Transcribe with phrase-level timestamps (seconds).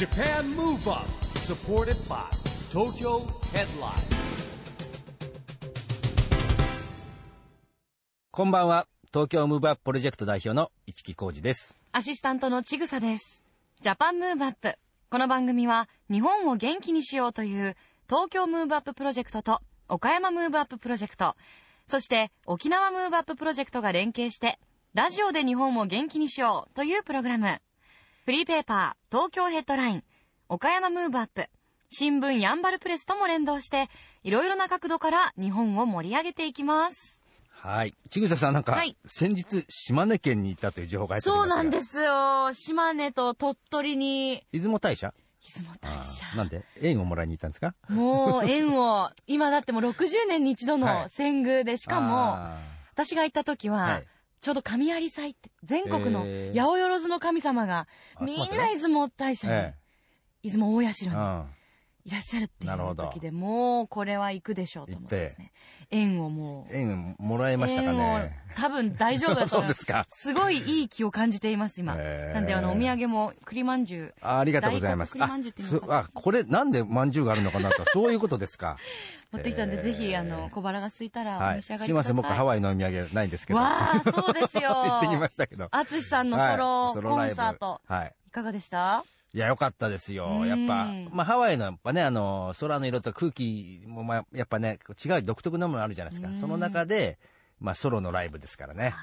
[0.00, 1.04] Japan Move Up
[1.36, 2.22] supported by
[2.72, 3.20] Tokyo
[3.52, 4.00] Headline
[8.30, 8.86] こんばんは。
[9.12, 11.76] 東京ムーブアッププロジェクト代表の市木浩二です。
[11.92, 13.44] アシスタントのちぐさです。
[13.82, 14.78] Japan Move Up。
[15.10, 17.76] この番組は日本を元気にしようという
[18.08, 21.36] 東京ムーブアッププロジェクトと岡山ムーブアッププロジェクト、
[21.86, 24.58] そして沖縄ムーブアッププロジェクトが連携して
[24.94, 27.60] ラジオで日本を元気にしようというプログラム。
[28.30, 30.04] フリーペーパー東京ヘッドライン
[30.48, 31.48] 岡山ムーブアップ
[31.88, 33.88] 新聞ヤンバルプレスとも連動して
[34.22, 37.24] いろいろな角度から日本を盛り上げていきます。
[37.50, 37.94] はい。
[38.08, 38.96] ちぐささんなんか、はい。
[39.04, 41.42] 先日島根県に行ったという情報が入ってますが。
[41.42, 42.52] そうなんですよ。
[42.52, 44.46] 島根と鳥取に。
[44.52, 45.12] 出雲大社？
[45.42, 46.24] 出雲大社。
[46.36, 46.62] なんで？
[46.80, 47.74] 縁をもらいに行ったんですか？
[47.88, 51.04] もう縁を、今だってもう60年に一度のはい。
[51.06, 52.58] 遷宮で、しかも、あ
[52.94, 54.06] 私が行った時は、はい
[54.40, 56.20] ちょうど神有祭って、全国の
[56.54, 57.86] 八百万の神様が、
[58.16, 59.74] あみんな出雲大社に、え
[60.42, 61.16] 出雲大社に
[62.04, 65.52] いらっしゃるっていう時で、もうこれは行くでしょうと思ってですね。
[65.90, 68.36] 縁をもう、縁もらえましたかね。
[68.56, 71.94] 多分大丈夫だと思いま そうですかすごいいい気を感じています、今。
[71.98, 75.16] へーなんで、あの、お土産も栗まんじゅう、あありがとうございます。
[75.20, 75.28] あ、
[75.60, 78.78] そあこれなんでまんじゅうがあるのかなと、そういうことですか？
[79.32, 81.56] 持ってきたんで、へーぜひ、あの、小腹が空いたらおはい。
[81.56, 81.86] 召し上がりください。
[81.86, 83.58] すいません、僕ハワイのお土産ないんですけど。
[83.58, 84.70] わあ、そうですよ。
[84.86, 85.68] 行ってきましたけど。
[85.72, 88.14] 淳さんのソロはいコライブンサート、はい。
[88.28, 89.04] いかがでした？
[89.32, 90.26] いや、よかったですよ。
[90.40, 96.28] うんやっぱ、まあ、ハワイのやっぱね、あの、空の色と空気も、まあ、やっぱね、違う独特なものあるじゃないですか。
[96.28, 97.18] うんその中で、
[97.60, 98.94] まあ、ソロのライブですからね。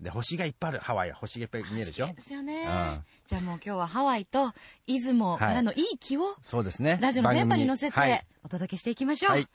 [0.00, 0.78] で、星がいっぱいある。
[0.80, 2.06] ハワイは星がいっぱい見えるでしょ？
[2.12, 3.04] ですよねうん。
[3.26, 4.52] じゃあもう今日はハワイと
[4.86, 6.98] 出雲からのいい気をそうですね。
[7.02, 9.32] ラジオの電波に乗せてお届けしていきましょう。
[9.32, 9.46] はい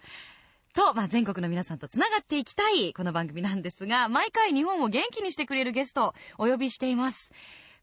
[0.75, 7.31] と、まあ、全国の皆さんとつながっていきたいこの番組なんですが、毎回日本を元気にしてくれるゲストをお呼びしています。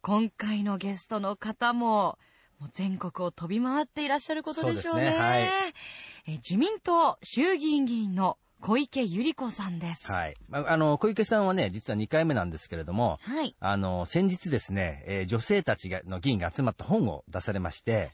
[0.03, 2.19] 今回のゲストの方も、
[2.59, 5.03] もう全国を飛び回っていらっしゃることでしょうね。
[5.05, 5.43] そうねはい
[6.27, 10.11] え自民党衆議院議員の小池百合子さんです。
[10.11, 10.37] はい。
[10.49, 13.55] まあ、あの、小池さんはね、実は2回目なんですけれども、はい。
[13.61, 18.11] あの、先日ですね、えー女性たちがの議員が集まった本を出されまして、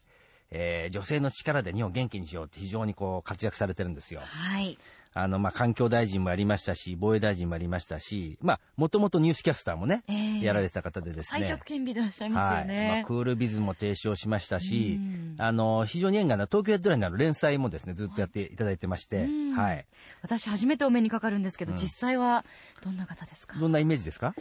[0.50, 4.20] えー女性の力で日本を元気にしようって非常にこう活躍されてるんですよ。
[4.20, 4.76] はい。
[5.14, 11.42] あの、まあ、環境大臣もありましたし、防衛大臣もありましたし、まあ、もともとニュースキャスターもね、えーやられてた方でですね。
[11.44, 12.66] 最初権利でいらっしゃいますよはい。
[12.66, 13.06] まねあ、。
[13.06, 19.84] クールビズも提唱しましたしうん、あの、非常に縁がな、東京ヘッドラインの連載もですね、ずっとやっていただいてまして、うんはい。
[20.22, 22.44] 私初めてお目にかかるんですけど、うん実際は
[22.84, 23.58] どんな方ですか？
[23.58, 24.34] どんなイメージですか？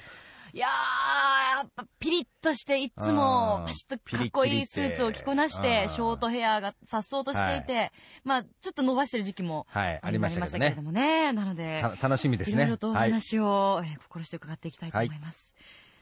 [0.54, 7.92] いやー、やっぱピリッとして、いつもパシッとかっこいいスーツを着こなして、てショートヘアが颯爽としていて、
[8.24, 10.82] まあ、ちょっと伸ばしてる時期もはい、ありましたけどねけれど。
[10.82, 11.34] もね。
[11.34, 12.64] なので、た楽しみですね。
[12.64, 13.10] いろいろとおはい。
[13.12, 15.54] 話を、えー心して伺っていきたいと思います。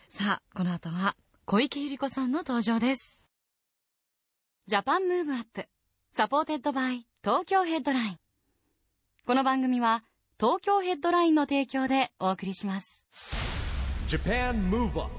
[0.09, 3.25] さあ、この後は小池百合子さんの登場です。
[4.67, 8.19] Japan Move Up、supported by Tokyo Headline。
[9.25, 10.03] この番組は
[10.39, 13.05] 東京ヘッドラインの提供でお送りします。
[14.07, 15.09] Japan Move Up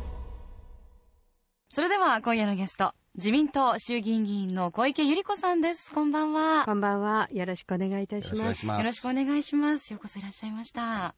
[1.70, 5.92] それでは今夜のゲスト、自民党衆議院議員の小池百合子さんです。
[5.92, 6.64] こんばんは。
[6.64, 7.28] こんばんは。
[7.32, 8.38] よろしくお願いいたします。
[8.38, 8.78] よろしくお願いします。
[8.78, 9.92] よろしくお願いします。
[9.92, 11.16] ようこそいらっしゃいました。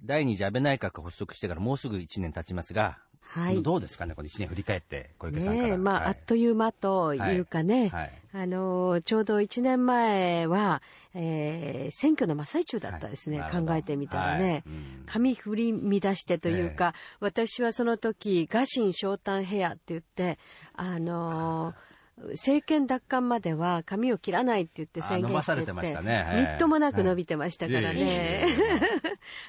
[0.00, 3.62] 第二次安倍内閣が発足してからもうすぐ1年経ちますが、はい。
[3.62, 5.78] どうですかね、この1年振り返って、小池さんから。
[5.78, 6.04] まあ、はい。
[6.08, 8.12] あっという間というかね、はい。
[8.34, 10.82] あの、ちょうど1年前は、
[11.14, 13.64] えー選挙の真っ最中だったですね、はい。
[13.64, 14.64] 考えてみたらね。
[15.06, 20.38] 髪振り乱してというか、私はその時、ガシン昇胆ヘアって言って、
[20.74, 21.74] あの
[22.30, 26.22] 政権奪還までは髪を切らないって言って宣言しててあ伸ばされてましたね。
[26.22, 26.36] はい。
[26.36, 28.46] みっともなく伸びてましたからね。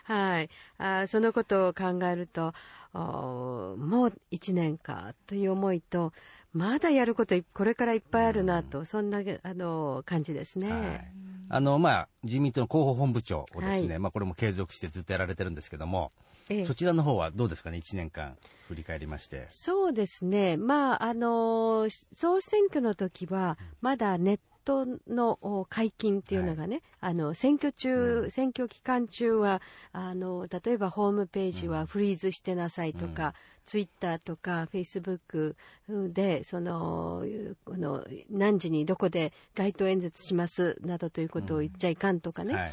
[0.05, 0.49] えはい。
[0.77, 2.53] あそのことを考えると、お
[2.99, 3.75] も
[4.07, 6.13] う1年かという思いと、
[6.51, 10.69] まだやることいこれからいっぱいあるなと、そんなあの感じですね。
[10.69, 11.13] はい。
[11.49, 13.99] あの、まあ、自民党の広報本部長をですね、はい。
[13.99, 16.11] まあ、これも継続してずっとやられてるんですけども、
[16.49, 16.65] ええ。
[16.65, 18.37] そちらの方はどうですかね、1年間
[18.67, 19.45] 振り返りまして。
[19.49, 29.61] そうですね、まあ、あの総選挙の時は、まだネットのお解禁っていうのがね、あの選挙中、選挙期間中は
[29.91, 33.33] あの、例えばホームページはフリーズしてなさいとか、
[33.65, 35.55] ツイッターとかフェイスブック
[35.87, 37.23] で、その
[37.65, 42.53] この何時にどこで街頭演説しますなどということを言っちゃいかんとかね。
[42.53, 42.71] はい。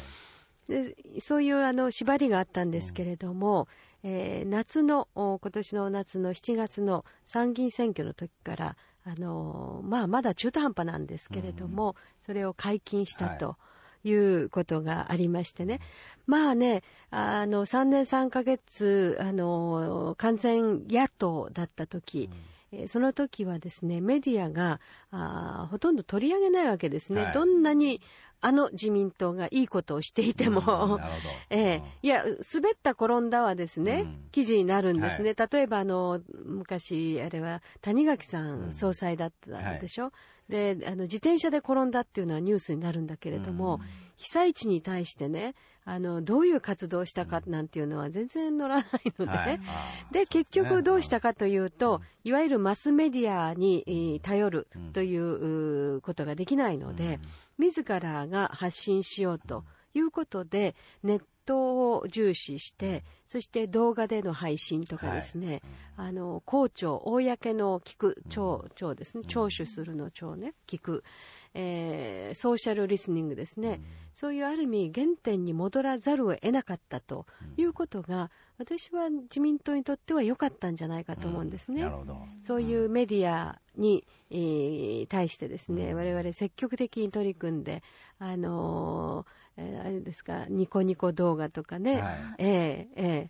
[0.67, 3.67] でそういうあの縛りがあったんですけれども、
[4.03, 13.57] えー夏のお今年の夏の7月の参議院選挙の時からあの、まあ、まだ中途半端なんですけれども、それを解禁したと。
[14.03, 14.11] い。
[14.13, 15.79] うことがありましてね、
[16.25, 16.81] まあね、
[17.11, 22.31] あの3年3ヶ月あの完全野党だった時、
[22.71, 24.79] えーその時はですね、メディアが
[25.11, 27.23] あーほとんど取り上げないわけですね。
[27.23, 27.33] はい。
[27.33, 28.01] どんなに
[28.41, 30.61] あの自民党がいいことをしていても、
[30.95, 31.01] うん
[31.49, 31.81] ええ。
[32.01, 32.23] いや、
[32.53, 34.29] 滑った転んだはですね、うん。
[34.31, 35.35] 記事になるんですね。
[35.35, 38.67] 例えば、あの、昔、あれは、谷垣さうん。
[38.69, 40.11] ん総裁だったでしょ、
[40.49, 43.79] で、あの、自転車で転んだっていうのはニュースになるんだけれども、
[44.21, 48.85] 被災地に対してね、あの、どういう活動をしたかなんていうのは全然載らない
[49.17, 49.35] のでね。
[49.35, 49.59] はい。
[50.13, 52.31] で、結局どうしたかかというと、い。
[52.31, 57.19] わゆるマスメディアにえー頼るうんということができないので、
[57.57, 59.65] 自らが発信しようと
[59.95, 65.61] いうことで、ネットを重視して、そして動画での配信とかですね、
[65.97, 71.03] あの、公聴、公の聞く、聴、聴ですね、聴取するの聴ね、聞く、
[71.53, 73.81] えーソーシャルリスニングですね、
[74.13, 77.25] そういうある意味原点に戻らざるを得なかったと
[77.57, 81.81] いうことが、私は自民党にとっては良かったんじゃないかと思うんですね。
[82.41, 87.83] そういうメディアに、えー対してですね、我々積極的に取り組んで、
[88.19, 92.15] あのーえーあれですか、ニコニコ動画とかね、はい。
[92.39, 93.29] ええ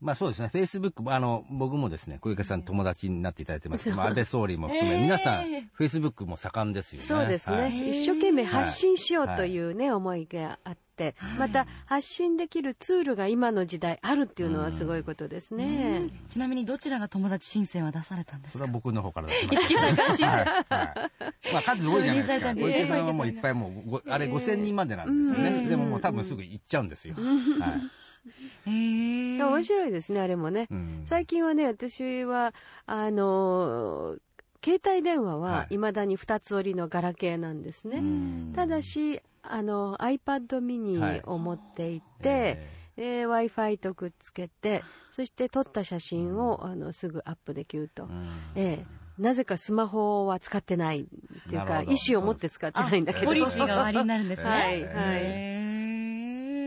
[0.00, 3.84] まあそうですね、フェイスブックも、あの、僕もですね、小池さん友達になっていただいてます。
[3.84, 7.06] けど、まあ安倍総理も含め、皆さん、フェイスブックも盛んですよね。
[7.06, 7.90] そうですね、はい。
[7.90, 16.10] 一生懸命発信しようというね、思いがあって、また発信できるツールが今の時代あるっていうのはすごいことですね。
[16.28, 18.58] ちなみにどちらが友達申請は出されたんですか？
[18.58, 19.80] それは僕の方から出しました。
[19.80, 21.52] はいはい。
[21.54, 22.54] まあ数多いじゃないですか。
[22.54, 25.66] 小池さんはもういっぱいもう、ごあれ5000人までなんですよね。
[25.68, 27.14] でももう多分すぐ行っちゃうんですよ。
[27.14, 27.24] はい
[28.66, 29.46] へー。
[29.46, 30.68] 面白いですね、あれもね。
[30.70, 31.02] うん。
[31.04, 32.54] 最近はね、私は、
[32.86, 34.20] あのー
[34.62, 35.66] 携帯電話ははい。
[35.70, 37.96] 未だに二つ折りのガラケーなんですね。
[37.96, 38.52] うん。
[38.54, 40.56] ただし、あの、iPad
[41.00, 41.20] はい。
[41.22, 42.58] mini を持っていて、
[42.98, 48.04] えー Wi-Fi とくっつけて、そして撮った写真を、あのすぐアップできると。
[48.04, 48.22] うん。
[48.54, 48.86] ええ。
[49.18, 53.26] なぜかスマホは使ってないっていうか、意思を持って使ってないんだけど。
[53.26, 54.50] ポリシーが終わりになるんですね。
[54.50, 55.59] はいはい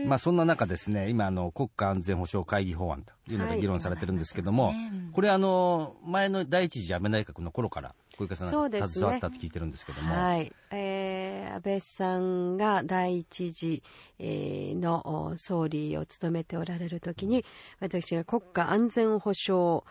[0.06, 3.60] まあそんな中ですね、今あの国家安全保障会議法案というのがはい。
[3.60, 13.82] 議論されてるんですけども、そうですねうんこれあの前の第一次安倍内閣の頃から小池さんが携わったと聞いてるんですけども、はい、えー安倍さんが第一次、
[14.18, 17.44] えーのお総理を務めておられる時に
[17.80, 19.82] 私が国家安全保障、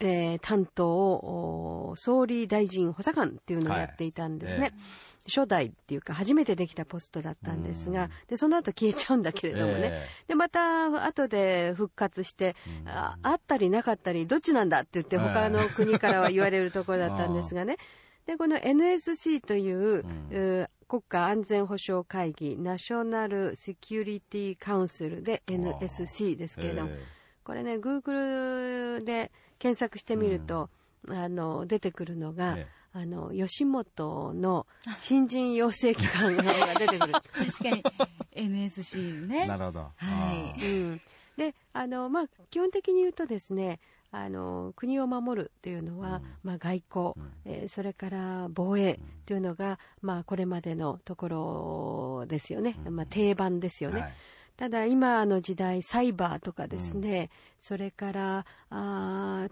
[0.00, 4.72] えー担当をお総理大臣補佐官っていうのをやっていたんですね、はい
[5.26, 12.54] 初代っていうか初めてできたポストだったんですが、でその後消えちゃうんだけれどもね、えでまた後で復活して、
[12.86, 17.76] ああったりなかったりどっちなんだって言ってええ他の国からは言われるところだったんですがね。
[18.26, 27.02] でこの NSC という,、う国家安全保障会議ナショナルセキュリティカウンセルで NSC ですけれども、え
[27.44, 30.70] これね Google で検索してみると、
[31.08, 34.66] あの出てくるのが、えあの吉本の
[35.00, 36.42] 新人養成機関が
[36.78, 37.12] 出てくる。
[37.52, 37.84] 確かに。
[38.32, 39.46] NSC ね。
[39.46, 39.92] なるほど。
[39.96, 40.64] はい。
[40.64, 41.00] うん、
[41.36, 51.28] であの、まあ、基本的に言うとですねあの国を守るっていうのは、まあ、外交、えーそれから防衛っていうのが、まあ、これまでのとこ
[52.22, 54.00] ろですよね、まあ、定番ですよね。
[54.00, 54.12] はい
[54.56, 57.30] ただ今の時代サイバーとかですね、
[57.60, 59.48] それからあ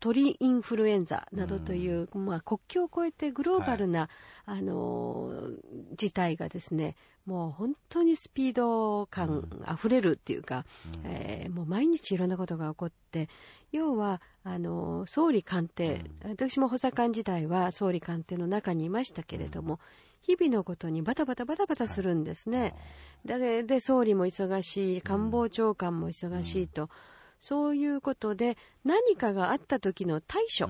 [0.00, 4.08] 鳥インフルエンザなどという、まあ、国境を越えてグローバルな、
[4.46, 5.56] あのー
[5.96, 10.64] 事態がですねもう本当にスピード感あふれるっていうか、
[11.04, 13.28] えーもう毎日いろんなことが起こって
[13.70, 19.78] 要はあのー総理官邸、私も補佐官時代は総理官邸の中にいましたけれども、
[20.22, 22.74] 日々のことにバタバタバタバタするんですね。
[23.24, 26.88] でで総理も忙しい官房長官も忙しいと、
[27.38, 30.68] そういうことで何かがあった時の対処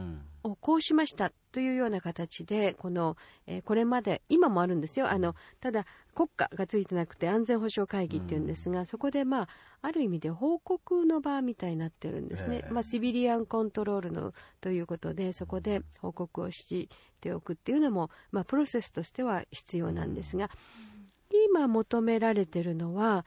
[0.49, 3.17] をこうしましたというような形でこの、
[3.47, 5.11] えーこれまで今もあるんですよ。
[5.11, 9.49] あのただ国家がついてなくて安全保障会議っていうんですが、そこでまあ
[9.83, 12.73] ある意味で報告の場みたいになってるんですね、ええ。
[12.73, 16.89] まあ、シビリアンコントロールのということでそこで報告をし
[17.21, 20.51] ておくっていうのも、まあ、プロセスとしては必要なんですが、
[21.47, 23.25] 今求められてるのは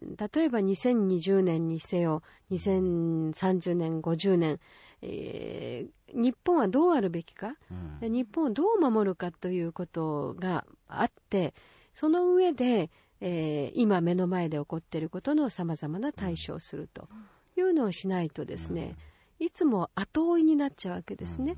[0.00, 4.58] 例えば2020年にせよ2030年50年、
[5.02, 7.56] えー日本はどうあるべきか、
[8.00, 11.54] で日本をどう守るかということがあって
[11.92, 17.08] その上で、えー今目の前で起こっていることのさまざまな対処をすると
[17.56, 18.96] いうのをしないとですね、
[19.38, 21.56] いつも後追いになっちゃうわけですね。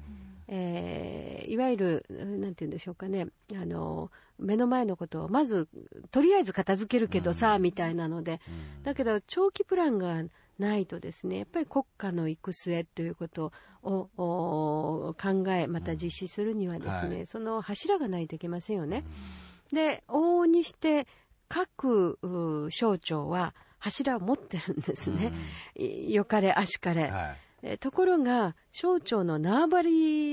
[0.48, 5.68] えーいわゆる、うんなんて言うんでしょうかね、あの、目の前のことをまず、
[6.10, 8.40] とりあえず片付けるけどさ、みたいなので、
[8.82, 10.22] だけど長期プランが
[10.58, 14.08] ないとですねやっぱり国家の行く末ということを
[15.08, 17.26] お考えまた実施するにはですね、はい。
[17.26, 19.02] その柱がないといけませんよね。
[19.74, 21.06] で往々にして
[21.48, 25.32] 各う省庁は柱を持ってるんですね、
[25.76, 27.36] いよかれあしかれ、はい。
[27.62, 29.82] えところが省庁の縄張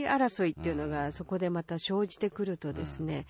[0.04, 3.26] り争いっていうのがそこでまた生じてくるとですね、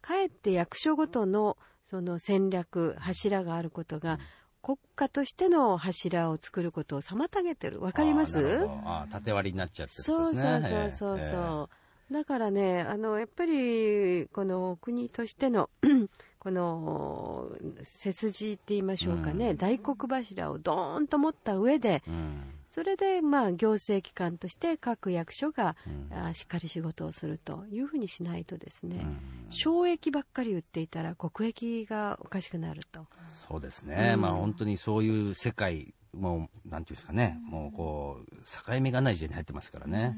[0.00, 4.18] かえって役所ごとのその戦略柱があることが
[4.62, 7.80] 国家としての柱を作ることを妨げてる。
[7.80, 8.38] わかります？
[8.84, 11.20] ああー縦割りになっちゃってるそうそうそうそう。
[11.20, 11.76] そう、
[12.10, 15.68] だからねあのやっぱりこの国としての
[16.38, 17.50] この
[17.82, 19.56] 背筋って言いましょうかね、うん。
[19.56, 22.42] 大黒柱をドーンと持った上でうん。
[22.68, 25.74] それでまあ行政機関として各役所が、
[26.12, 26.16] うん。
[26.16, 29.18] あしっかり仕事をするというふうにしないとですね、うん。
[29.50, 33.06] 省益ばっかり売っていたら国益がおかしくなると。
[33.48, 34.20] そうですね、うん。
[34.20, 40.16] まあ本当にそういう世界もうなんていうんですかね、もうこう境目がない時代に入ってますからね、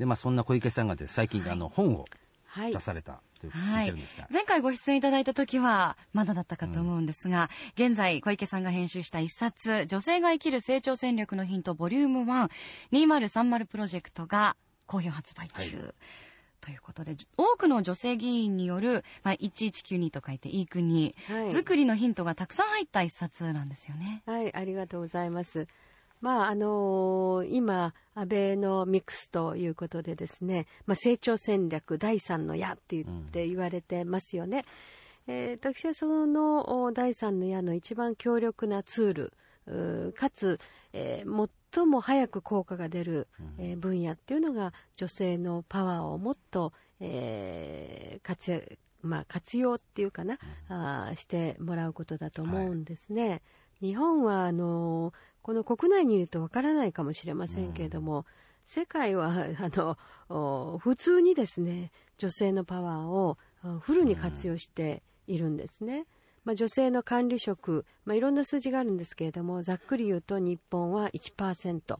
[0.00, 2.06] でまあそんな小池さんがです最近、あの本を
[2.46, 2.72] はい。
[2.72, 3.94] 出されたといはい。
[4.32, 12.24] 前回ご出演いただいた時はまだだったかと思うんですが、現在小池さんが編集した一冊「女性が生きる成長戦略のヒントボリューム
[12.90, 15.94] 12030プロジェクト」が好評発売中、
[16.60, 21.52] ということで多くの女性議員による、まあ、1192と書いていい国、はい。
[21.52, 24.22] 作りのヒントがたくさん入った一冊なんですよね。
[24.26, 25.68] はい、ありがとうございます。
[26.20, 34.64] まああの今、アベノミクスということでですね、まあ、成長戦略第三の矢って言って言われてますよね。
[35.26, 39.32] えー私はそのお第三の矢の一番強力なツール、
[39.66, 40.58] うーかつ、
[40.92, 53.40] えー最も早く効果が出る、えー分野っていうのが女性のパワーをもっと、えー活躍まあ、活用っていうかな、あーしてもらうことだと思うんですね。
[53.80, 55.14] 日本はあの
[55.50, 58.24] この国内にいるとわからないかもしれませんけれども、
[58.62, 66.06] 世界はあのお普通にですね女性のパワーをあフルに活用しているんですね。
[66.44, 71.98] まあ、女性の管理職、まあ、いろんな数字があるんですけれどもざっくり言うと日本は1%、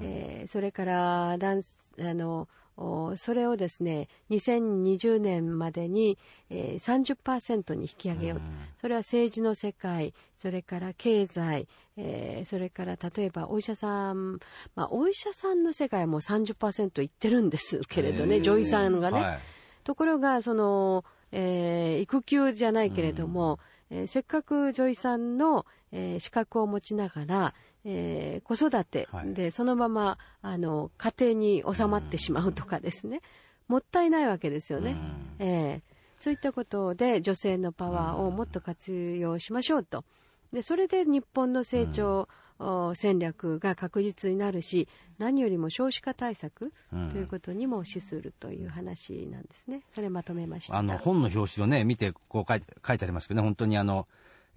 [0.00, 1.62] えーそれから男
[2.00, 2.69] あのお
[3.16, 6.18] それをですね2020年までに、
[6.48, 8.38] えー30%に引き上げよう。
[8.38, 8.44] と、
[8.76, 14.38] それは政治の世界それから経済、えーそれから例えばお医者さん、
[14.74, 19.38] まあ、お医者さんの世界はもう30%いってるんですけれどね女医さんがね、はい。
[19.84, 23.58] ところがその、えー育休じゃないけれども、
[23.90, 33.20] えーせっかく女医さんの、えー資格を持ちながら、えー子育てはいでそのままあの家庭に収まってしまうとかですね、
[33.68, 34.96] もったいないわけですよね。
[35.38, 40.04] えーそういったことで女性のパワーをもっと活用しましょうと。
[40.52, 49.80] でそれで日本の成長、お戦略が確実になるし何よりも少子化対策うんということにも資するという話なんですね。
[49.88, 50.76] それまとめました。
[50.76, 54.06] あの本の表紙をね見てこう書いて書いてありますけどね本当にあの、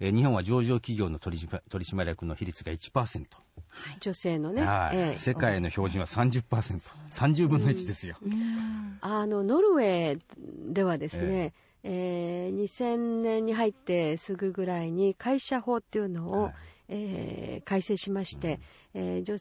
[0.00, 3.26] えー日本は上場企業の取締取締役の比率が1%、
[4.00, 4.96] 女性のね、はい。
[4.96, 5.16] ええ。
[5.16, 8.16] 世界の標準は 30%30 分の1ですよ、
[9.00, 16.54] あのノルウェーではですね、えー2000年に入ってすぐぐらいに会社法っていうのを、はい。
[16.88, 18.60] えー改正しまして、
[18.94, 19.36] えー上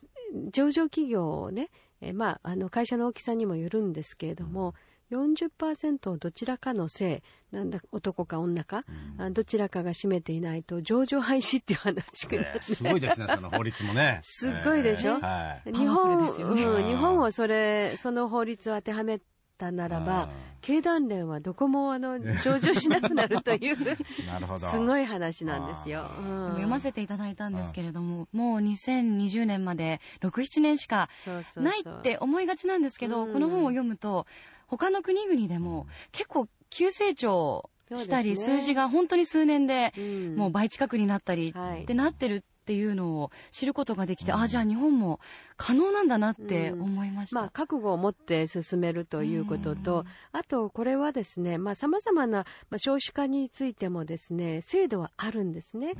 [0.51, 1.69] 上場企業をね、
[2.01, 4.73] えーまあ、あの会社の大きさにもよるんですけれども、
[5.17, 8.83] 40%をどちらかの性なんだ男か女か、
[9.17, 14.19] あどちらかが占めていないと上場廃止っていう話が、えーすごいですねその法律もね。
[14.23, 15.13] すっごいでしょ？
[15.13, 15.21] えー。
[15.21, 15.73] はい。
[15.73, 16.17] 日本
[16.55, 19.19] ねうん日本をそれその法律を当てはめ
[19.57, 20.29] たならば
[20.61, 23.77] 経団連はどこもあの 上場しなくなるという
[24.25, 24.65] なるほど。
[24.67, 26.05] すごい話なんですよ。
[26.05, 26.45] あうん。
[26.47, 31.09] 読ませていただいたんですけれども、もう2020年まで67年しか
[31.57, 33.33] ないって思いがちなんですけど、うん。
[33.33, 34.25] この本を読むと
[34.67, 40.35] 他の国々でも結構急成長したり、ね数字が本当に数年でうん。
[40.35, 41.83] もう倍近くになったりはい。
[41.83, 45.19] ってなってるっていうのを知ることができて、あじゃあ日本も
[45.57, 47.41] 可能なんだなって思いました。
[47.41, 55.91] まあ、覚悟を持って進めるということと、あとこれはですねさまざ、まな、まあ、少子化についてもですね制度はあるんですね、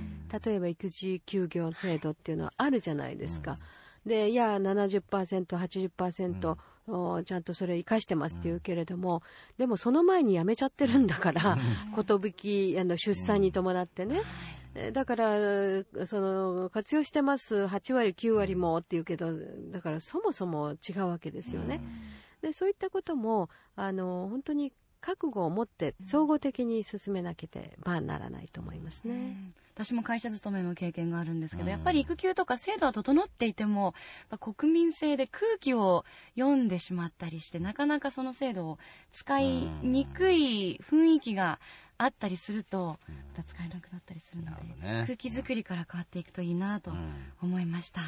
[0.46, 3.58] 例えば育児休業制度っていうのはあるじゃないですか、
[4.05, 6.58] でいや 70%80%、お
[7.25, 9.21] ちゃんとそれ生かしてますって言うけれども、
[9.57, 11.57] でもその前に辞めちゃってるんだから、
[11.95, 14.21] 寿あの出産に伴ってね、
[14.75, 15.35] えだから
[16.05, 17.65] その活用してます。
[17.65, 19.31] 8割9割もっていうけど
[19.71, 21.81] だからそもそも違うわけですよね。
[22.41, 24.73] でそういったこともあの本当に
[25.03, 29.13] 覚悟を持って総合的に進めなければならないと思いますね。
[29.13, 29.53] うん。
[29.74, 31.72] 私も会社勤めの経験があるんですけど、うん。
[31.72, 33.93] やっぱり育休とか制度は整っていても、
[34.39, 36.05] 国民性で空気を
[36.38, 38.79] 読んでしまったりして、なかなかその制度を
[39.12, 39.43] 使い
[39.83, 41.60] にくい雰囲気が
[41.98, 45.03] あったりすると、また使えなくなったりするので、ね。
[45.05, 46.93] 空気作りから変わっていくといいなと
[47.41, 48.00] 思いました。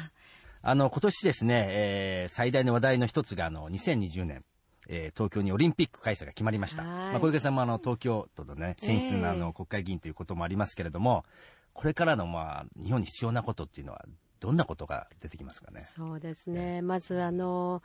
[0.62, 4.42] あの、今年ですね、えー最大の話題の一つが、あの、2020年、
[4.88, 6.82] えー東京にオリンピック開催が決まりました。
[6.82, 11.24] はいまあ、小池さんもあの、東京都のね、選出のあええの、国会議員ということもありますけれども、
[11.72, 14.04] これからの、まあ、日本に必要なことっていうのは、
[14.40, 15.82] どんなことが出てきますかね？
[15.82, 16.82] そうですね。
[16.82, 17.82] まず、あの、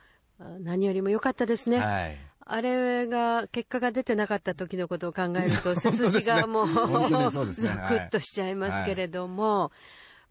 [0.59, 1.79] 何よりも良かったですね。
[1.79, 2.17] はい。
[2.43, 9.71] あれが、結果が出てなかった時のことを考えると、背筋がもう、 本当にそうですね ゾクッとしちゃいますけれども、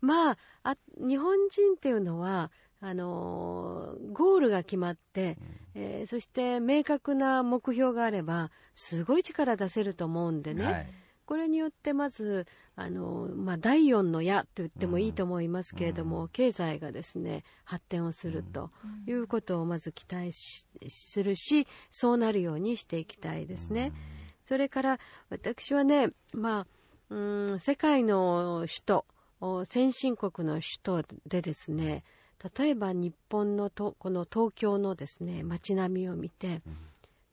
[0.00, 2.50] まああ、日本人っていうのは、
[2.80, 5.38] あのゴールが決まって、
[5.74, 10.64] えーそして明確な目標があれば、すごい力出せると思うんでね。
[10.64, 10.94] はい。
[11.30, 18.72] これによってまずあの、まあ、第四の矢と言ってもいいと思いますけれども、経済がですね発展をすると
[19.06, 23.92] いうことをまず期待しするしそうなるようにしていきたいですね。
[24.42, 26.66] それから私はね、ま
[27.10, 29.06] あ、うん世界の首都
[29.40, 32.02] お先進国の首都でですね
[32.56, 36.62] 例えば日本のとこの東京のですね街並みを見て、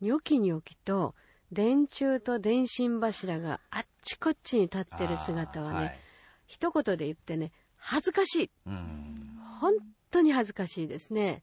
[0.02, 1.16] ニョキニョキと
[1.52, 6.00] 電柱と電信柱があっちこっちに立ってる姿はね、はい。
[6.46, 8.52] 一言で言ってね恥ずかしい。
[8.66, 9.40] うん。
[9.62, 9.74] 本
[10.12, 11.42] 当に恥ずかしいですね、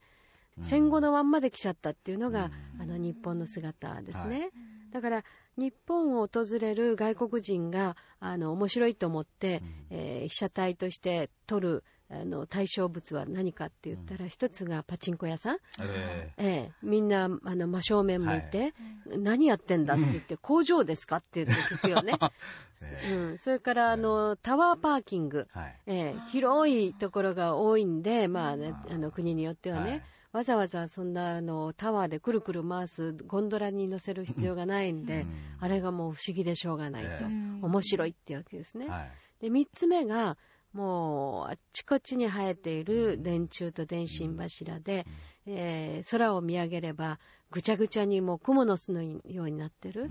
[0.62, 4.50] 戦後のまんまで来ちゃったっていうのが、あの日本の姿ですね、はい。
[4.92, 5.24] だから
[5.56, 16.44] 日本を訪れる外国人があの面白いと思って、えー被写体として撮るあの対象物は何かって言ったら、一つがパチンコ屋さん、ええ。
[16.44, 18.74] え、みんなあの真正面向いて、
[19.18, 22.12] 何やってんだって言って、工場ですかって言って聞くよね、
[23.10, 25.80] うん、それからあのタワーパーキング、ーはい。
[25.86, 28.98] ええ、広いところが多いんで、まあね、あ。
[28.98, 30.02] の国によってはね、はい。
[30.32, 35.26] わざわざそんなあのタワーでくるくる回すゴンドラに乗せる必要がないんで、
[35.60, 37.26] あれがもう不思議でしょうがないと、ええ。
[37.62, 38.88] 面白いってわけですね。
[38.88, 39.10] はい。
[39.40, 40.36] で3つ目が
[40.74, 45.06] もうあっちこっちに生えている電柱と電信柱で、
[45.46, 47.18] えー空を見上げれば
[47.50, 50.10] ぐちゃぐちゃにもう蜘蛛の巣のようになってる、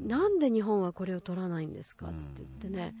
[0.00, 2.06] なんで日本はこれを取らないんですか？
[2.06, 2.94] って言ってね、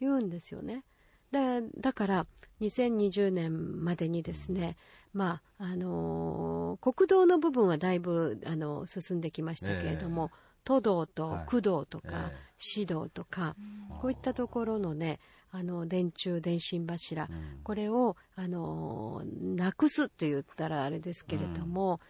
[0.00, 0.82] 言うんですよね。
[1.30, 2.26] だだから
[2.60, 4.76] 2020年までにですね、
[5.12, 10.30] まああのー国道の部分はだいぶ、あの進んできましたけれども、
[10.64, 11.46] 都道とはい。
[11.46, 12.36] 区道とか、ええ。
[12.58, 13.54] 市道とか、
[14.00, 15.18] こういったところのね
[15.52, 17.28] あの電柱電信柱、
[17.62, 22.00] これをあのなくすって言ったらあれですけれども、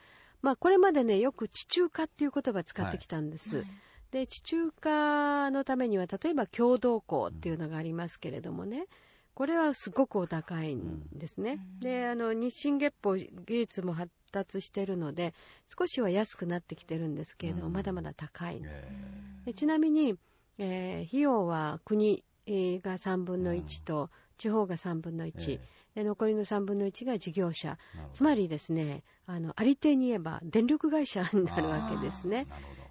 [0.42, 3.64] まあこれまでねよく地中化っていう言葉使ってきたんです。
[4.10, 8.86] で地中化のためには例えば共同校っていうのがありますけれどもね、
[9.34, 11.58] これはすごくお高いんですね。
[11.80, 15.34] であの日進月歩技術も発達しているので
[15.78, 18.56] 少しは安くなってきてるんですけれども、まだまだ高い。
[18.56, 20.16] んですでちなみに、
[20.58, 25.60] えー費用は国えーが3分の1と、地方が3分の1、
[25.94, 27.78] で残りの3分の1が事業者。
[28.12, 32.46] つまりですねあのありていに言えば電力会社になるわけですね。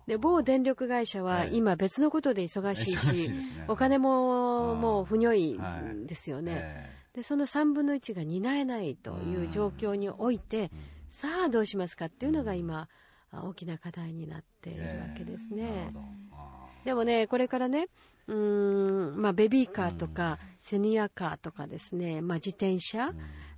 [0.07, 1.55] で某電力会社ははい。
[1.55, 3.31] 今別のことで忙しいし、
[3.67, 4.81] お金もうん。
[4.81, 10.69] もう不如意はいですよね、えでその3分の1が担えないという状況において、
[11.07, 12.89] さあどうしますかっていうのが今、
[13.31, 15.93] あ大きな課題になっているわけですね。
[16.83, 17.87] でもね、これからね、
[18.27, 23.11] うーん、まあ、ベビーカーとか、セニアカーとかですね、まあ、自転車、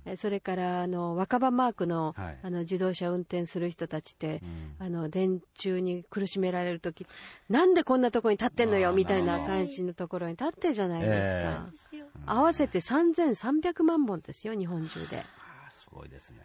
[0.04, 2.38] えそれから、あの、若葉マークの、はい。
[2.42, 4.42] あの、自動車運転する人たちって、
[4.78, 7.06] あの、電柱に苦しめられるとき、
[7.48, 11.72] なんでこんなところに立ってんのよ、みたいな感じのところに立ってるじゃないですか。
[11.94, 15.24] え合わせて3300万本ですよ、日本中で。
[15.68, 16.38] あすごいですね。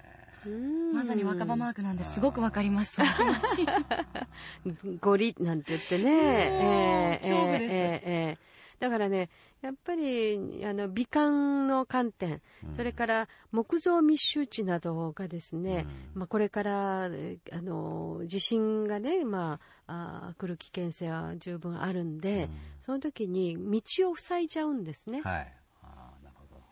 [0.94, 2.20] まさに若葉マークなんです。
[2.20, 3.02] ごくわかります。
[5.00, 7.64] ゴリなんて言ってね、ええ恐怖です。
[7.64, 9.30] ええええだからね、
[9.62, 12.42] やっぱりあの美観の観点、
[12.74, 22.50] それから木造密集地などがですね、まあ、これからえあの地震がね、まあ、あー来る危険性は十分あるんで、
[22.82, 25.22] その時に道を塞いじゃうんですね。
[25.22, 25.63] はい。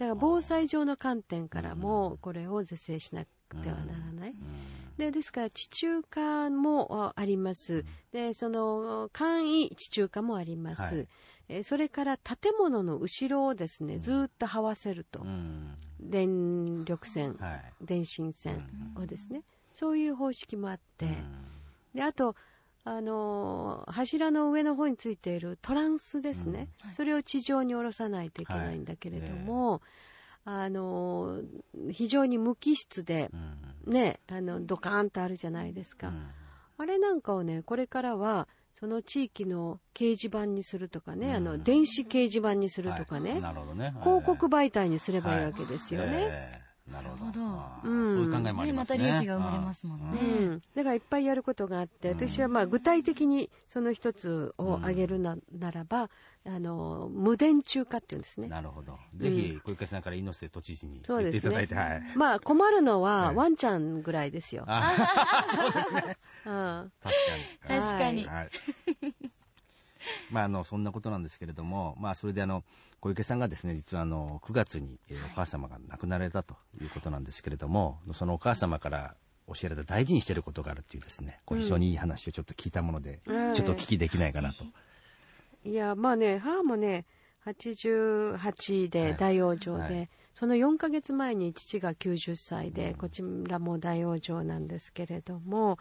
[0.02, 4.36] だから防災上の観点からもこれを是正しなくてはならない。
[4.98, 11.08] でですから地中化もああります、でその簡易地中化もあります、はい。
[11.50, 15.76] えーそれから建物の後ろをですね、ずーっと這わせると、うん。
[16.00, 17.86] 電力線、はい。
[17.86, 18.64] 電信線
[18.96, 21.10] をですね、そういう方式もあって、
[21.94, 22.36] であと
[22.84, 29.82] あの柱の上の方についているトランスですね、それを地上に下ろさないといけないんだけれども、
[30.46, 31.42] あの
[31.92, 33.30] 非常に無機質で、
[33.86, 36.12] ね、あのドカーンとあるじゃないですか、
[36.78, 38.48] あれなんかをねこれからは
[38.80, 43.94] その地域の掲示板にするとかね、あの電子掲示板にするとかね、なるほどね。
[44.02, 46.08] 広告媒体にすればいいわけですよね。
[46.08, 46.16] ええ。
[46.16, 46.61] なるほど。
[46.92, 47.42] なるほど
[47.84, 48.74] うんそういう考えもありね、まね。
[48.74, 50.20] ますた利益が生まれますもんうね。
[50.56, 56.10] ん、だからいっぱいやることがあって、私はまあ具体的にその一つを挙げるな,、ならば
[56.46, 58.48] あの無電柱化っていうんですね。
[58.48, 58.98] なるほど。
[59.16, 62.18] ぜひ、小池さんから猪瀬都知事にそうですね言っていただいて、はい。
[62.18, 64.66] まあ困るのははいワンちゃんぐらいですよ。
[64.68, 64.94] あ
[66.46, 67.80] うん確かに。
[67.82, 68.50] 確かにはい。
[70.30, 72.64] まあ、あの、そんなことなんですけれども、まあ、それであの、
[73.00, 79.16] 小池さんがですね、実はあの、9月に、えーお母様が亡くなられたということなんですけれども、そのお母様から
[79.48, 83.54] 教えられた大事にしていることがあるっていうですね、こう非常にいい話をちょっと聞いたもので、うん。
[83.54, 84.66] ちょっとお聞きできないかなと。
[85.64, 87.06] いやまあね母もね
[87.46, 89.94] 88で大往生で、はい。
[89.94, 95.78] はいその4ヶ月前に父が90歳で、こちらも大往生なんですけれども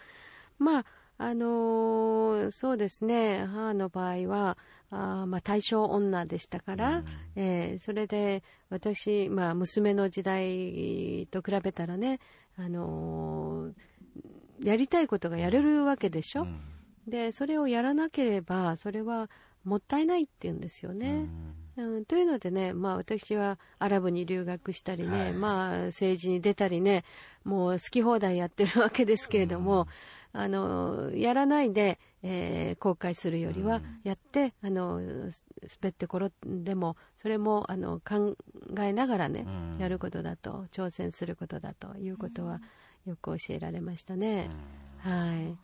[0.59, 0.87] まあ
[1.22, 3.44] あのーそうですね。
[3.46, 4.56] 母の場合は
[4.90, 7.04] あーまあ大正女でしたから、
[7.37, 12.20] えーそれで私、まあ、娘の時代と比べたらね、
[12.56, 16.61] あのーやりたいことがやれるわけでしょ、うん。
[17.06, 19.28] でそれをやらなければそれは
[19.64, 21.28] もったいないって言うんですよね。
[21.76, 27.04] うん、というのでね、まあ、私はアラブに留学したりね、はいまあ、政治に出たりね
[27.44, 29.87] もう好き放題やってるわけですけれども、
[30.33, 35.33] あのやらないで、えー後悔するよりはやって、あの滑
[35.88, 38.37] って転んでもそれもあの考
[38.79, 39.79] えながらね、うん。
[39.79, 42.61] やることだと挑戦することだということは
[43.07, 44.51] よく教えられましたね。
[44.99, 45.57] はい、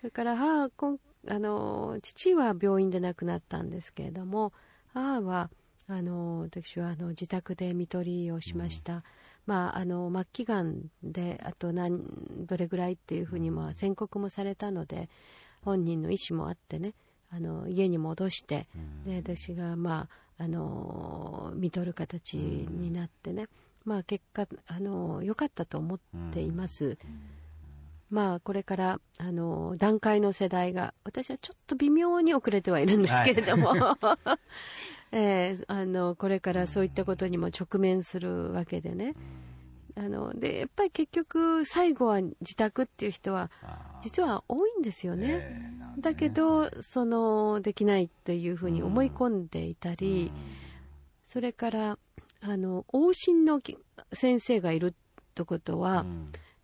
[0.00, 4.52] それから母こんあの父は病院で亡くなったんですけれども
[4.92, 5.50] 母は
[5.88, 9.02] あの私はあの自宅で看取りをしました、
[9.46, 12.00] まあ、あの末期がんであと何
[12.46, 15.08] どれぐらいっていうふうにまあ宣告もされたので
[15.62, 16.94] 本人の意思もあってね
[17.34, 18.68] あの家に戻して、
[19.06, 23.46] で私が、まあ、あの看取る形になってね、
[23.86, 25.98] まあ、結果あの良かったと思っ
[26.32, 26.98] ています。
[28.10, 33.72] まあ、これからあの段階の世代が私はちょっと微妙に遅れてはいるんですけれども、
[35.12, 39.14] えーあのこれからそういったことにも直面するわけでね。
[39.94, 43.50] あのでやっぱり結局最後は自宅っていう人は
[44.02, 45.70] 実は多いんですよね。
[45.98, 50.32] だけどそのできないというふうに思い込んでいたり、
[51.22, 51.98] それから
[52.40, 53.76] あの往診のき
[54.14, 54.94] 先生がいるっ
[55.34, 56.06] てことは、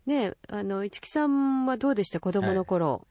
[0.07, 2.19] ねあの市木さんはどうでした？
[2.19, 3.05] 子供の頃、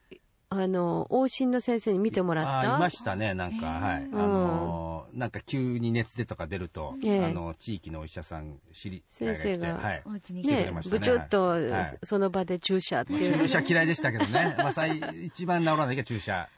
[0.51, 2.75] あの往診の先生に見てもらった？
[2.75, 4.09] あいましたね、なんか、はい。
[4.13, 10.03] あのーなんか急に熱出とか出ると、ええあの、地域のお医者さん、知り、先生がはい。
[10.05, 10.65] お家に来てくね。
[10.67, 10.99] れましたね。
[10.99, 11.99] ぶちゅっとはい。
[12.03, 13.33] その場で注射っていう。
[13.33, 14.55] の注射嫌いでしたけどね。
[14.59, 16.49] まあ、最一番治らないけど注射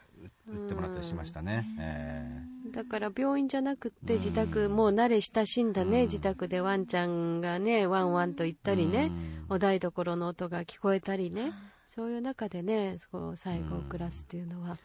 [0.49, 1.65] 打ってもらったりしましたね。
[1.79, 2.29] え
[2.73, 9.11] だから病院じゃなくって自宅、もう慣れ親しんだね、自宅でワンちゃんがねワンワンと言ったりね、
[9.49, 11.53] お台所の音が聞こえたりね、
[11.93, 14.79] そういう中でねそう最後を暮らすっていうのは、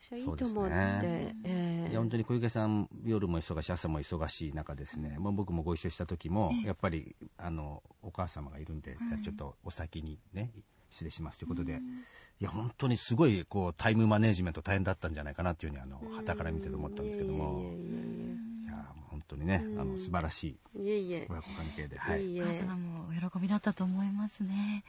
[0.00, 1.00] 私はいいと思って、ね。
[1.02, 1.86] ええ。
[1.88, 10.52] えいや本当に小池さん、夜も忙しい、朝も忙しい中ですね、もう僕もご一緒した時も、やっぱりあのお母様がいるんで、ちょっとお先にね、
[10.88, 11.80] 失礼しますということで、
[12.40, 17.74] いや、本当にすごいこうタイムマネジメント大変だったんじゃないかなっていうふうに、あの旗から見てて思ったんですけども、
[18.64, 21.26] いや、本当にね、あの素晴らしいいえいえ。
[21.28, 22.22] 親子関係で、はい。
[22.22, 22.24] い。
[22.24, 22.42] えいえ。
[22.42, 24.84] お母様もお喜びだったと思いますね。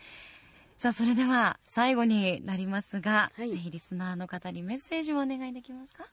[0.77, 3.49] さあ、それでは最後になりますが、はい。
[3.49, 6.05] ぜひリスナーの方にメッセージをお願いできますか？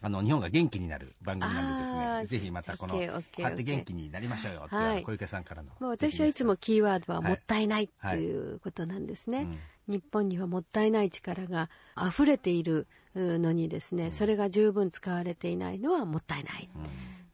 [0.00, 2.94] あの日本が元気になる番組なんでですね、ぜひまたこの、
[3.36, 5.02] 買って元気になりましょうよっていう、はい。
[5.02, 5.68] 小池さんからの。
[5.80, 9.42] まあ、私はいつもキーワードははいもったいないっていうことなんですね。
[9.42, 9.58] うん
[9.88, 11.68] 日本にはもったいない力が
[12.00, 12.86] 溢れている
[13.16, 16.70] のにですね、それが十分使われていないのはもったいない。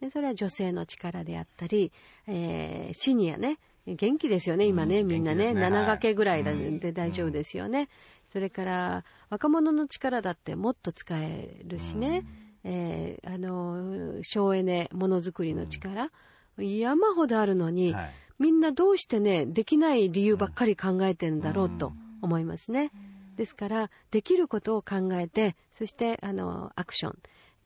[0.00, 1.92] でそれは女性の力であったり、
[2.26, 7.88] えーシニアね、元気ですよね、今ね、うんみんなね、ね7掛けぐらいではいで大丈夫ですよね。
[8.26, 12.24] それから、若者の力だってもっと使えるしね、
[12.64, 16.10] えーあの、省エネ、ものづくりの力、
[16.58, 18.10] 山ほどあるのに、はい。
[18.38, 22.90] みんなどうしてね、できない理由ばっかり考えてるんだろうと思いますね。
[23.36, 27.18] ですから、できることを考えて、そして、あの、アクション。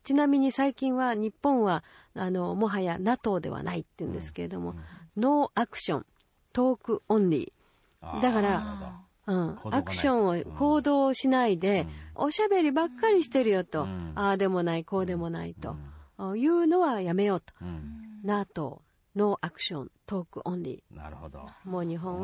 [0.03, 4.75] ちなみに最近は日本は、あの、もはや NATO ではないって言うんですけれども、
[5.17, 8.21] no action、talk only。
[8.21, 9.57] だから、うん。
[9.71, 14.11] アクションを行動をしないで、おしゃべりばっかりしてるよと、うん。
[14.15, 15.75] ああでもないこうでもないと、
[16.17, 18.81] あいうのはやめようと、うん、NATO
[19.15, 21.39] no action talk only なるほど。
[21.65, 22.23] ーもう日本面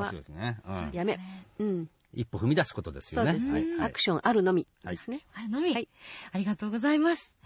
[0.63, 1.19] はやめ、
[1.59, 3.31] うん、一歩踏み出すことですよね。
[3.31, 3.87] はいはい。
[3.87, 5.89] アクションあるのみですね、あるのみ、はい。
[6.31, 7.37] ありがとうございます。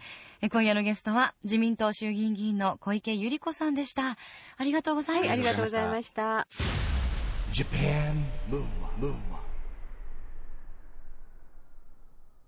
[0.41, 4.17] え今夜のゲストは自民党衆議院議員の小池百合子さんでした。
[4.57, 6.47] ありがとうございました、ありがとうございました。
[7.51, 8.13] Japan
[8.49, 9.19] Move Up, Move Up.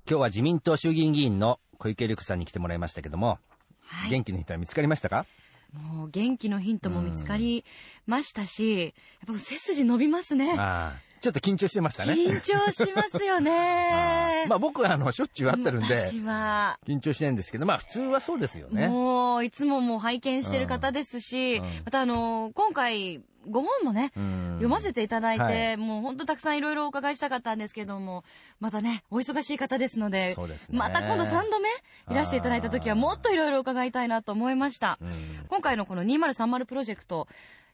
[0.10, 3.40] 今日は自民党衆議院議員の小池百合子さんに来てもらいましたけども、
[3.86, 4.12] はい。
[4.12, 5.26] 元気のヒントは見つかりましたか？
[5.74, 7.66] もう元気のヒントも見つかり
[8.06, 8.94] ましたし、
[9.28, 10.56] やっぱ背筋伸びますね。
[10.58, 12.16] ああちょっと緊張してましたね。
[12.16, 14.44] 緊張しますよあね。
[14.46, 14.48] ー。
[14.52, 18.90] まあ僕はあのしょっちゅう会ってるんで私は、緊張してないんですけどまあ普通はそうですよね。
[18.90, 21.66] もういつももう拝見してる方ですし、うん。
[21.86, 24.48] またあの今回ご本もね、うん。
[24.56, 25.78] 読ませていただいて、はい。
[25.78, 28.26] もう本当たくさんいろいろお伺いしたかったんですけども、
[28.60, 30.78] またね、お忙しい方ですので、ですね。
[30.78, 34.98] また今度3度目いらしていただいた時はもっといろいろ伺いたいなと思いました。
[35.02, 35.46] うん。
[35.48, 37.28] 今回のこの2030プロジェクト、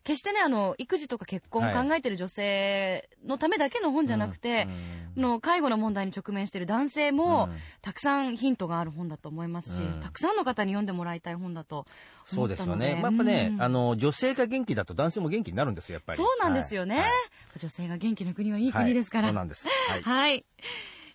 [0.04, 4.68] 決してね、あの、育児とか結婚をはい考えてる女性のためだけの本じゃなくて、
[5.16, 11.86] の介護の問題に直面している男性も、うんたくさんヒントがある本だと思いますし、うんたくさんの方に読んでもらいたい本だと
[12.26, 12.76] そうですよ。
[12.76, 13.00] ね。
[13.02, 16.18] まあやっぱね、うんあの、女性が元気だと男性も元気になるんですよ、やっぱり。
[16.18, 17.12] そうなんですよね、はいはい
[17.58, 19.24] 女性が元気な国はいい国ですから。
[19.24, 19.68] はいそうなんです。
[19.90, 20.02] はい。
[20.02, 20.46] はい。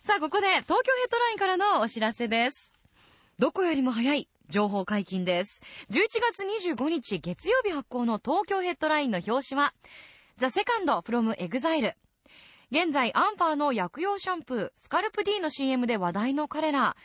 [0.01, 2.73] さあ、ここで東京ヘッドラインからのお知らせです。
[3.39, 5.61] どこよりも早い情報解禁です。
[5.89, 9.73] 11月25日月曜日発行の東京ヘッドラインの表紙は、
[10.37, 11.93] The Second from Exile。
[12.71, 16.95] 現在、アンパーの薬用シャンプー、スカルプ D の CM で話題の彼ら。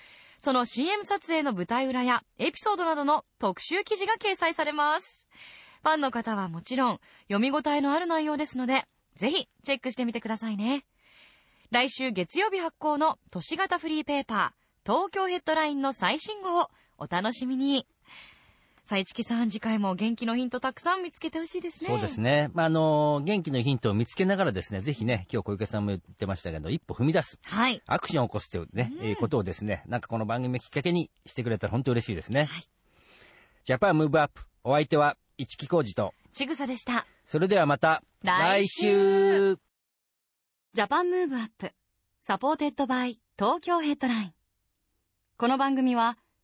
[0.41, 5.29] その CM 撮影の舞台裏やエピソードなどの特集記事が掲載されます。
[5.83, 10.85] ファンの方はもちろん、読み応えのある内容ですので、ぜひチェックしてみてくださいね。
[11.71, 16.69] 来週月曜日発行の都市型フリーペーパー、東京ヘッドラインの最新号を
[17.01, 17.87] お楽しみに。
[18.85, 21.89] さあ、市木さん、次回も元気のヒントたくさん見つけてほしいですね。
[21.89, 22.51] そうですね。
[22.55, 27.39] まあ、あの、元気のヒントを見つけながらですね、ぜひね、今日小池さんも言ってましたけど、一歩踏み出す。
[27.47, 27.83] はい。
[27.87, 32.45] アクションを起こすというね、えーことをですね、なんかこの番組をきっかけにしてくれたら本当嬉しいですね。
[32.45, 32.65] はい
[33.65, 34.43] Japan Move Up。
[34.65, 36.15] お相手は、市木浩二と。
[36.33, 37.07] ちぐさでした。
[37.27, 39.57] それではまた、来週
[40.73, 44.35] Japan Move Up。supported by Tokyo Headline。
[45.37, 46.19] この番組は